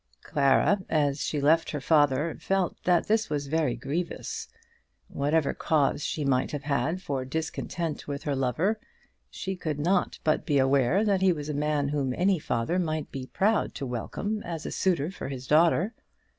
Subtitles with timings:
[0.23, 4.47] Clara, as she left her father, felt that this was very grievous.
[5.09, 8.79] Whatever cause she might have had for discontent with her lover,
[9.29, 13.11] she could not but be aware that he was a man whom any father might
[13.11, 15.93] be proud to welcome as a suitor for his daughter.